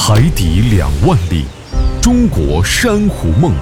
[0.00, 1.44] 海底两万里，
[2.00, 3.52] 中国珊瑚梦。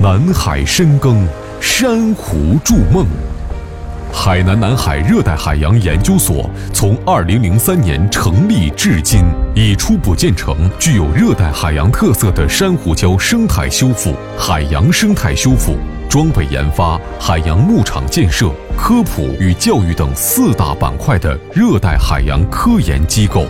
[0.00, 1.24] 南海深耕，
[1.60, 3.06] 珊瑚筑梦。
[4.10, 9.20] 海南南海热带海洋研究所从2003年成立至今，
[9.54, 15.76] 已初步建成具有热带海洋特色的珊瑚礁生态修复、海洋生态修复、
[16.08, 23.46] 装备研发、海洋牧场建设、科普与教育等四大板块的热带海洋科研机构。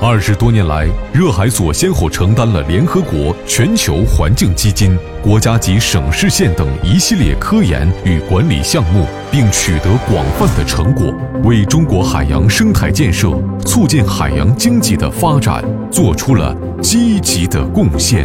[0.00, 11.12] 二十多年来，热海所先后承担了联合国全球环境基金、国家级省市县等一系列科研与管理项目，并取得广泛的成果，
[11.42, 13.28] 为中国海洋生态建设、
[13.66, 18.24] 促进海洋经济的发展做出了积极的贡献。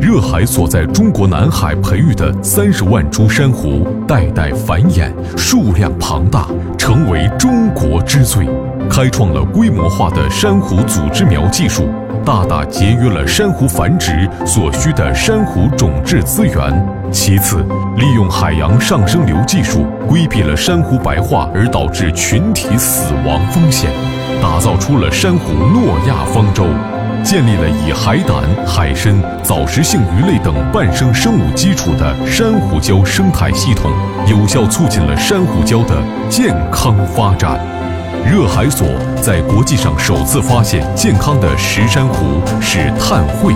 [0.00, 6.46] 热海所在中国南海培育的三十万株珊瑚，代代繁衍，数量庞大，
[6.78, 8.46] 成为中国之最。
[8.90, 11.88] 开创了规模化的珊瑚组织苗技术，
[12.24, 16.88] 大大节约了珊瑚繁殖所需的珊瑚种质资源。
[17.10, 17.64] 其次，
[17.96, 23.90] 利用海洋上升流技术，规避了珊瑚白化而导致群体死亡风险，
[24.40, 26.64] 打造出了珊瑚诺亚方舟，
[27.22, 33.90] 建立了以海胆、海参、藻食性鱼类等半生生物基础的珊瑚礁生态系统，
[34.26, 37.60] 有效促进了珊瑚礁的健康发展。
[38.24, 38.86] 热海所
[39.20, 43.54] 在国际上首次发现健康的石珊瑚是碳汇，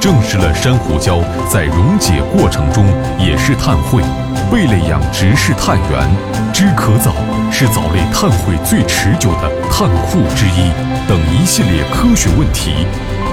[0.00, 2.84] 证实了珊瑚礁在溶解过程中
[3.18, 4.02] 也是碳汇，
[4.50, 6.08] 贝类养殖是碳源，
[6.52, 7.12] 知壳藻
[7.50, 10.70] 是藻类碳汇最持久的碳库之一
[11.08, 12.86] 等一系列科学问题，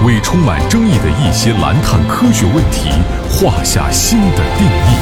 [0.04, 2.90] 为充满争议的一些蓝碳科学问题
[3.28, 4.96] 画下新的定义。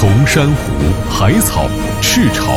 [0.00, 1.68] 从珊瑚、海草、
[2.00, 2.52] 赤潮，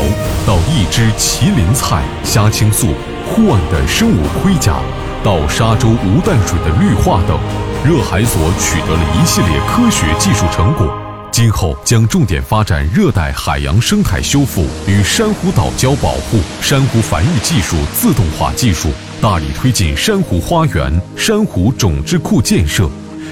[0.45, 2.93] 到一只麒麟菜、虾青素、
[3.27, 4.75] 忽暗的生物盔甲，
[5.23, 7.39] 到沙洲无淡水的绿化等，
[7.83, 10.87] 热海所取得了一系列科学技术成果。
[11.31, 22.87] 今后将重点发展热带海洋生态修复与珊瑚岛礁保护、珊瑚繁育技术自动化技术，大力推进珊瑚花园、珊瑚种质库建设，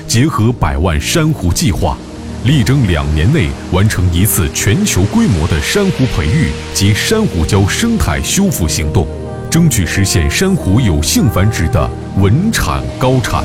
[0.08, 1.96] 结合百万珊瑚计划。
[2.46, 9.06] 力争两年内完成一次全球规模的珊瑚培育及珊瑚礁生态修复行动，
[9.50, 13.44] 争取实现珊瑚有性繁殖的稳产高产。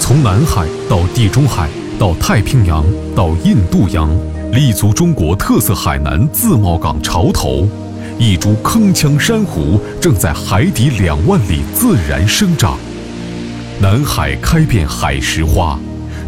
[0.00, 1.68] 从南海到地中海，
[1.98, 2.82] 到太平洋，
[3.14, 4.08] 到印度洋，
[4.52, 7.68] 立足中国特色海南自贸港潮头，
[8.18, 12.78] 一株铿锵珊瑚正在海底两万里自然生长。
[13.82, 15.78] 南海开遍海石花。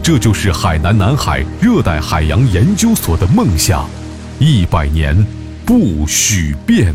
[0.09, 3.87] 这就是海南南海热带海洋研究所的梦想，
[4.39, 5.15] 一百年
[5.67, 6.95] 不许变。